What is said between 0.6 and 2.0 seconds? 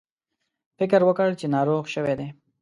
فکر وکړ چې ناروغ